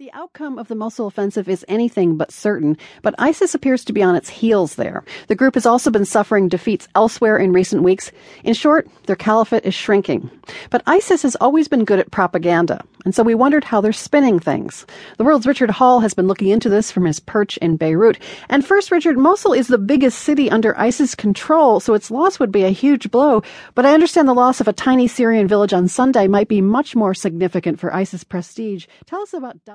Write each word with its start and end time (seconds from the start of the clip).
The 0.00 0.12
outcome 0.14 0.58
of 0.58 0.68
the 0.68 0.74
Mosul 0.74 1.08
offensive 1.08 1.46
is 1.46 1.62
anything 1.68 2.16
but 2.16 2.32
certain, 2.32 2.78
but 3.02 3.14
ISIS 3.18 3.54
appears 3.54 3.84
to 3.84 3.92
be 3.92 4.02
on 4.02 4.16
its 4.16 4.30
heels 4.30 4.76
there. 4.76 5.04
The 5.26 5.34
group 5.34 5.56
has 5.56 5.66
also 5.66 5.90
been 5.90 6.06
suffering 6.06 6.48
defeats 6.48 6.88
elsewhere 6.94 7.36
in 7.36 7.52
recent 7.52 7.82
weeks. 7.82 8.10
In 8.42 8.54
short, 8.54 8.88
their 9.04 9.14
caliphate 9.14 9.66
is 9.66 9.74
shrinking. 9.74 10.30
But 10.70 10.82
ISIS 10.86 11.20
has 11.20 11.36
always 11.36 11.68
been 11.68 11.84
good 11.84 11.98
at 11.98 12.10
propaganda, 12.10 12.82
and 13.04 13.14
so 13.14 13.22
we 13.22 13.34
wondered 13.34 13.62
how 13.62 13.82
they're 13.82 13.92
spinning 13.92 14.38
things. 14.38 14.86
The 15.18 15.24
world's 15.24 15.46
Richard 15.46 15.70
Hall 15.70 16.00
has 16.00 16.14
been 16.14 16.26
looking 16.26 16.48
into 16.48 16.70
this 16.70 16.90
from 16.90 17.04
his 17.04 17.20
perch 17.20 17.58
in 17.58 17.76
Beirut. 17.76 18.18
And 18.48 18.64
first, 18.64 18.90
Richard, 18.90 19.18
Mosul 19.18 19.52
is 19.52 19.68
the 19.68 19.76
biggest 19.76 20.20
city 20.20 20.50
under 20.50 20.78
ISIS 20.78 21.14
control, 21.14 21.78
so 21.78 21.92
its 21.92 22.10
loss 22.10 22.38
would 22.38 22.50
be 22.50 22.64
a 22.64 22.70
huge 22.70 23.10
blow. 23.10 23.42
But 23.74 23.84
I 23.84 23.92
understand 23.92 24.28
the 24.28 24.34
loss 24.34 24.62
of 24.62 24.68
a 24.68 24.72
tiny 24.72 25.08
Syrian 25.08 25.46
village 25.46 25.74
on 25.74 25.88
Sunday 25.88 26.26
might 26.26 26.48
be 26.48 26.62
much 26.62 26.96
more 26.96 27.12
significant 27.12 27.78
for 27.78 27.94
ISIS 27.94 28.24
prestige. 28.24 28.86
Tell 29.04 29.20
us 29.20 29.34
about 29.34 29.64